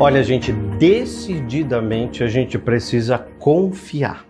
[0.00, 4.24] Olha, gente, decididamente a gente precisa confiar.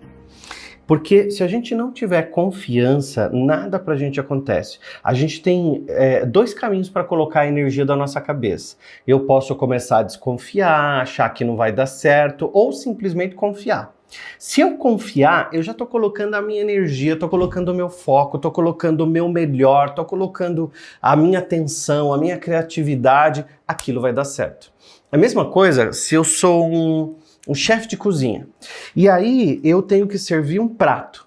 [0.87, 4.79] Porque se a gente não tiver confiança, nada pra gente acontece.
[5.05, 8.79] A gente tem é, dois caminhos para colocar a energia da nossa cabeça.
[9.07, 13.98] Eu posso começar a desconfiar, achar que não vai dar certo, ou simplesmente confiar.
[14.39, 18.37] Se eu confiar, eu já estou colocando a minha energia, estou colocando o meu foco,
[18.37, 24.13] estou colocando o meu melhor, estou colocando a minha atenção, a minha criatividade, aquilo vai
[24.13, 24.73] dar certo.
[25.11, 27.17] A mesma coisa se eu sou um
[27.49, 28.47] um chefe de cozinha.
[28.95, 31.27] E aí eu tenho que servir um prato.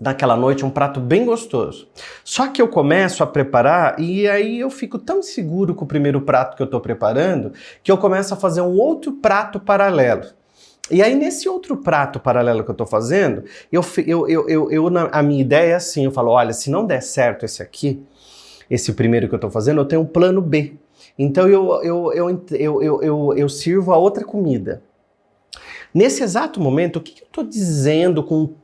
[0.00, 1.86] Naquela noite, um prato bem gostoso.
[2.24, 6.20] Só que eu começo a preparar e aí eu fico tão seguro com o primeiro
[6.22, 7.52] prato que eu estou preparando
[7.82, 10.26] que eu começo a fazer um outro prato paralelo.
[10.90, 14.86] E aí, nesse outro prato paralelo que eu estou fazendo, eu, eu, eu, eu, eu,
[15.10, 18.02] a minha ideia é assim: eu falo, olha, se não der certo esse aqui,
[18.68, 20.74] esse primeiro que eu estou fazendo, eu tenho um plano B.
[21.18, 24.82] Então eu, eu, eu, eu, eu, eu, eu sirvo a outra comida.
[25.92, 28.54] Nesse exato momento, o que, que eu estou dizendo com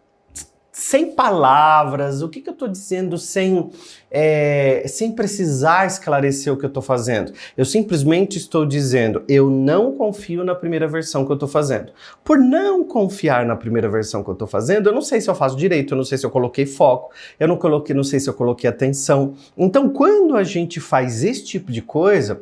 [0.91, 3.71] sem palavras, o que, que eu estou dizendo sem,
[4.11, 7.33] é, sem precisar esclarecer o que eu estou fazendo?
[7.57, 11.93] Eu simplesmente estou dizendo, eu não confio na primeira versão que eu estou fazendo.
[12.25, 15.35] Por não confiar na primeira versão que eu estou fazendo, eu não sei se eu
[15.37, 18.29] faço direito, eu não sei se eu coloquei foco, eu não coloquei, não sei se
[18.29, 19.35] eu coloquei atenção.
[19.57, 22.41] Então, quando a gente faz esse tipo de coisa,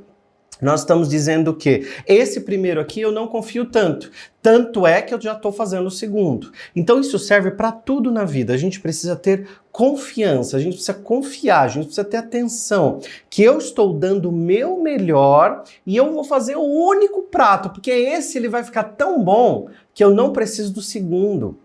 [0.60, 4.10] nós estamos dizendo que esse primeiro aqui eu não confio tanto.
[4.42, 6.50] Tanto é que eu já estou fazendo o segundo.
[6.74, 8.54] Então isso serve para tudo na vida.
[8.54, 13.42] A gente precisa ter confiança, a gente precisa confiar, a gente precisa ter atenção que
[13.42, 18.38] eu estou dando o meu melhor e eu vou fazer o único prato, porque esse
[18.38, 21.58] ele vai ficar tão bom que eu não preciso do segundo.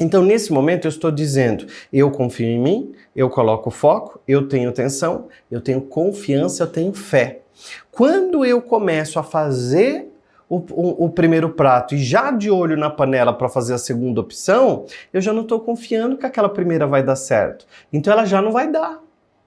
[0.00, 4.68] Então, nesse momento, eu estou dizendo: eu confio em mim, eu coloco foco, eu tenho
[4.68, 7.42] atenção, eu tenho confiança, eu tenho fé.
[7.90, 10.08] Quando eu começo a fazer
[10.48, 14.20] o, o, o, primeiro prato e já de olho na panela para fazer a segunda
[14.20, 17.66] opção, eu já não estou confiando que aquela primeira vai dar certo.
[17.92, 19.00] Então ela já não vai dar.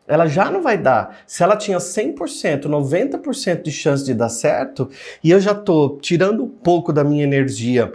[0.08, 1.20] Ela já não vai dar.
[1.26, 4.90] Se ela tinha 100%, 90% de chance de dar certo,
[5.24, 7.92] e eu já estou tirando um pouco da minha energia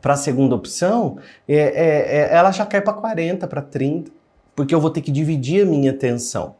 [0.00, 4.10] para a segunda opção, é, é, é, ela já cai para 40, para 30,
[4.54, 6.56] porque eu vou ter que dividir a minha atenção.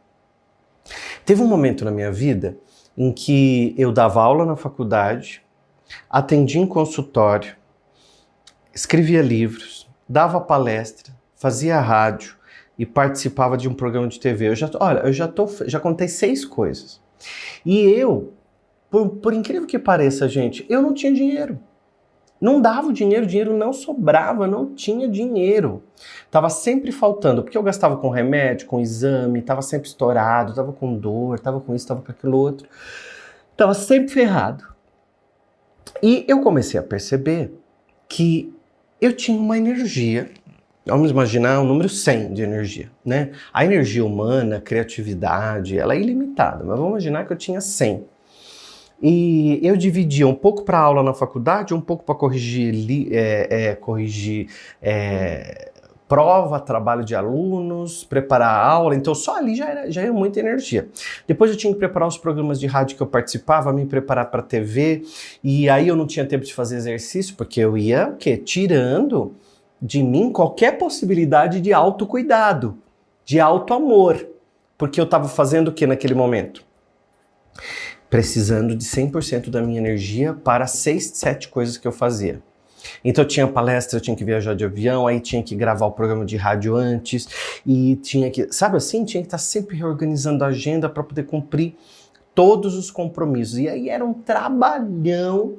[1.25, 2.57] Teve um momento na minha vida
[2.97, 5.41] em que eu dava aula na faculdade,
[6.09, 7.55] atendia em consultório,
[8.73, 12.35] escrevia livros, dava palestra, fazia rádio
[12.77, 14.49] e participava de um programa de TV.
[14.49, 17.01] Eu já, olha, eu já, tô, já contei seis coisas.
[17.65, 18.33] E eu,
[18.89, 21.59] por, por incrível que pareça, gente, eu não tinha dinheiro.
[22.43, 25.81] Não dava o dinheiro, o dinheiro não sobrava, não tinha dinheiro.
[26.29, 30.93] Tava sempre faltando, porque eu gastava com remédio, com exame, tava sempre estourado, tava com
[30.93, 32.67] dor, tava com isso, tava com aquilo outro.
[33.55, 34.65] Tava sempre ferrado.
[36.01, 37.57] E eu comecei a perceber
[38.09, 38.53] que
[38.99, 40.29] eu tinha uma energia,
[40.85, 43.31] vamos imaginar um número 100 de energia, né?
[43.53, 48.05] A energia humana, a criatividade, ela é ilimitada, mas vamos imaginar que eu tinha 100.
[49.05, 53.75] E eu dividia um pouco para aula na faculdade, um pouco para corrigir, é, é,
[53.75, 54.47] corrigir
[54.81, 55.73] é,
[56.07, 58.95] prova, trabalho de alunos, preparar a aula.
[58.95, 60.87] Então só ali já era, já era muita energia.
[61.27, 64.41] Depois eu tinha que preparar os programas de rádio que eu participava, me preparar para
[64.41, 65.03] TV.
[65.43, 68.37] E aí eu não tinha tempo de fazer exercício, porque eu ia o quê?
[68.37, 69.35] Tirando
[69.81, 72.77] de mim qualquer possibilidade de autocuidado,
[73.25, 74.25] de auto-amor.
[74.77, 76.63] Porque eu estava fazendo o que naquele momento?
[78.13, 82.43] Precisando de 100% da minha energia para seis, sete coisas que eu fazia.
[83.03, 85.91] Então eu tinha palestra, eu tinha que viajar de avião, aí tinha que gravar o
[85.91, 87.27] programa de rádio antes
[87.65, 91.75] e tinha que, sabe assim, tinha que estar sempre reorganizando a agenda para poder cumprir
[92.35, 93.57] todos os compromissos.
[93.57, 95.55] E aí era um trabalhão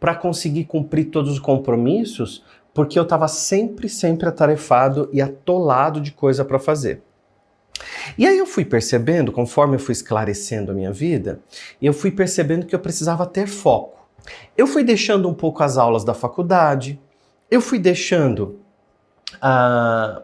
[0.00, 2.42] para conseguir cumprir todos os compromissos,
[2.72, 7.02] porque eu estava sempre, sempre atarefado e atolado de coisa para fazer.
[8.16, 11.40] E aí eu fui percebendo, conforme eu fui esclarecendo a minha vida,
[11.80, 13.98] eu fui percebendo que eu precisava ter foco.
[14.56, 17.00] Eu fui deixando um pouco as aulas da faculdade,
[17.50, 18.60] eu fui deixando
[19.36, 20.22] uh,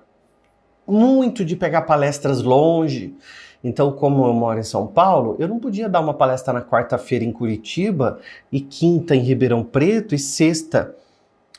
[0.86, 3.14] muito de pegar palestras longe.
[3.62, 7.24] Então, como eu moro em São Paulo, eu não podia dar uma palestra na quarta-feira
[7.24, 8.18] em Curitiba
[8.52, 10.94] e quinta em Ribeirão Preto e sexta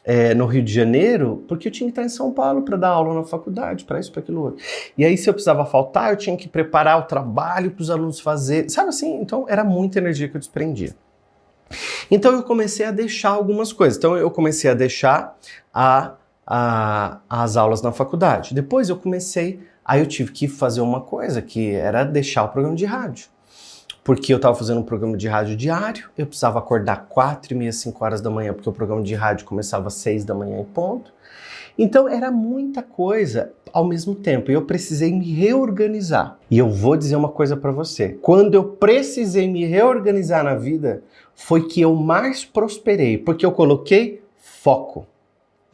[0.06, 2.90] é, no Rio de Janeiro, porque eu tinha que estar em São Paulo para dar
[2.90, 4.63] aula na faculdade, para isso, para aquilo outro.
[4.96, 8.19] E aí, se eu precisava faltar, eu tinha que preparar o trabalho para os alunos
[8.19, 8.69] fazerem.
[8.69, 9.19] Sabe assim?
[9.19, 10.96] Então, era muita energia que eu desprendia.
[12.12, 13.98] Então, eu comecei a deixar algumas coisas.
[13.98, 15.36] Então, eu comecei a deixar
[15.74, 16.13] a,
[16.46, 18.54] a, as aulas na faculdade.
[18.54, 19.60] Depois, eu comecei.
[19.84, 23.35] Aí, eu tive que fazer uma coisa, que era deixar o programa de rádio.
[24.06, 27.72] Porque eu estava fazendo um programa de rádio diário, eu precisava acordar quatro e meia,
[27.72, 30.63] cinco horas da manhã, porque o programa de rádio começava às seis da manhã em
[30.63, 31.12] ponto.
[31.75, 36.38] Então era muita coisa ao mesmo tempo e eu precisei me reorganizar.
[36.52, 41.02] E eu vou dizer uma coisa para você: quando eu precisei me reorganizar na vida,
[41.34, 45.07] foi que eu mais prosperei, porque eu coloquei foco.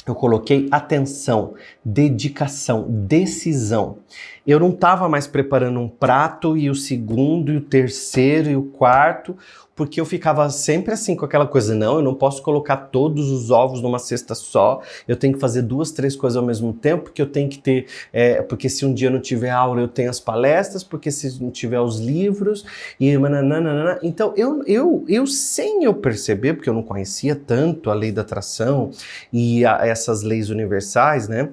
[0.07, 1.54] Eu coloquei atenção,
[1.86, 3.98] dedicação, decisão.
[4.46, 8.64] Eu não estava mais preparando um prato e o segundo e o terceiro e o
[8.64, 9.36] quarto
[9.82, 13.50] porque eu ficava sempre assim com aquela coisa, não, eu não posso colocar todos os
[13.50, 17.20] ovos numa cesta só, eu tenho que fazer duas, três coisas ao mesmo tempo, porque
[17.20, 20.20] eu tenho que ter, é, porque se um dia não tiver aula eu tenho as
[20.20, 22.64] palestras, porque se não tiver os livros,
[23.00, 23.98] e mananana.
[24.04, 28.22] Então eu, eu, eu sem eu perceber, porque eu não conhecia tanto a lei da
[28.22, 28.92] atração
[29.34, 31.50] e a, essas leis universais, né?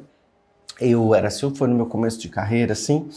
[0.81, 3.09] Eu era, eu for no meu começo de carreira, assim,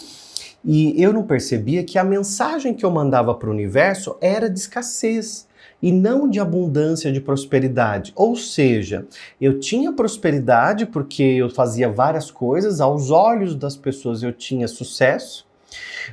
[0.63, 4.59] e eu não percebia que a mensagem que eu mandava para o universo era de
[4.59, 5.47] escassez
[5.81, 8.13] e não de abundância, de prosperidade.
[8.15, 9.07] Ou seja,
[9.39, 15.47] eu tinha prosperidade porque eu fazia várias coisas, aos olhos das pessoas eu tinha sucesso,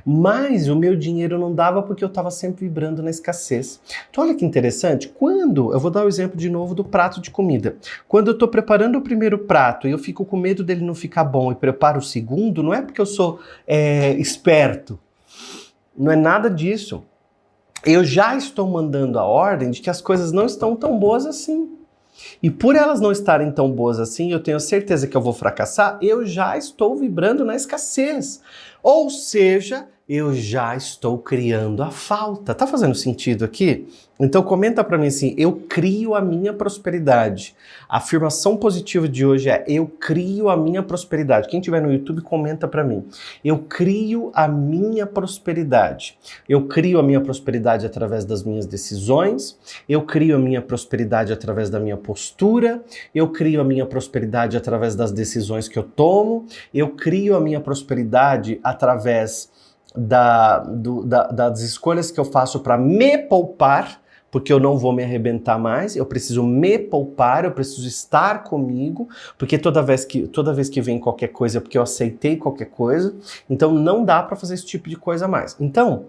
[0.05, 3.81] mas o meu dinheiro não dava porque eu estava sempre vibrando na escassez.
[4.11, 5.09] Então, olha que interessante.
[5.09, 7.77] Quando, eu vou dar o exemplo de novo do prato de comida.
[8.07, 11.25] Quando eu estou preparando o primeiro prato e eu fico com medo dele não ficar
[11.25, 14.99] bom e preparo o segundo, não é porque eu sou é, esperto.
[15.97, 17.05] Não é nada disso.
[17.85, 21.78] Eu já estou mandando a ordem de que as coisas não estão tão boas assim.
[22.43, 25.99] E por elas não estarem tão boas assim, eu tenho certeza que eu vou fracassar,
[26.03, 28.41] eu já estou vibrando na escassez.
[28.83, 32.55] Ou seja, eu já estou criando a falta.
[32.55, 33.87] Tá fazendo sentido aqui?
[34.19, 37.55] Então comenta para mim assim, eu crio a minha prosperidade.
[37.87, 41.47] A afirmação positiva de hoje é eu crio a minha prosperidade.
[41.47, 43.07] Quem tiver no YouTube comenta para mim.
[43.45, 46.19] Eu crio a minha prosperidade.
[46.49, 51.69] Eu crio a minha prosperidade através das minhas decisões, eu crio a minha prosperidade através
[51.69, 52.83] da minha postura,
[53.15, 57.61] eu crio a minha prosperidade através das decisões que eu tomo, eu crio a minha
[57.61, 59.51] prosperidade através
[59.95, 64.01] da, do, da, das escolhas que eu faço para me poupar,
[64.31, 69.09] porque eu não vou me arrebentar mais, eu preciso me poupar, eu preciso estar comigo,
[69.39, 72.67] porque toda vez que, toda vez que vem qualquer coisa é porque eu aceitei qualquer
[72.67, 73.15] coisa,
[73.49, 75.57] então não dá para fazer esse tipo de coisa mais.
[75.59, 76.07] Então,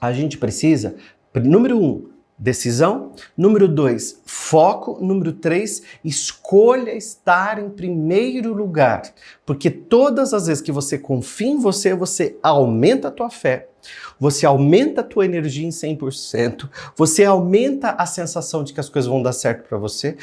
[0.00, 0.94] a gente precisa,
[1.34, 2.08] número um,
[2.40, 3.12] Decisão.
[3.36, 4.98] Número dois, foco.
[4.98, 9.02] Número três, escolha estar em primeiro lugar.
[9.44, 13.68] Porque todas as vezes que você confia em você, você aumenta a tua fé,
[14.18, 16.66] você aumenta a tua energia em 100%,
[16.96, 20.16] você aumenta a sensação de que as coisas vão dar certo para você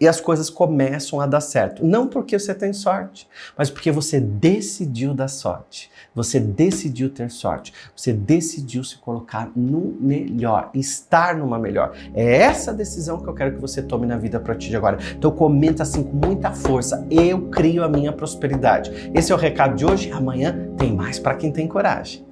[0.00, 1.84] e as coisas começam a dar certo.
[1.84, 5.90] Não porque você tem sorte, mas porque você decidiu dar sorte.
[6.14, 7.72] Você decidiu ter sorte.
[7.94, 11.92] Você decidiu se colocar no melhor, estar numa melhor.
[12.14, 14.98] É essa decisão que eu quero que você tome na vida a partir de agora.
[15.16, 17.06] Então comenta assim com muita força.
[17.10, 19.10] Eu crio a minha prosperidade.
[19.14, 20.10] Esse é o recado de hoje.
[20.10, 22.29] Amanhã tem mais para quem tem coragem.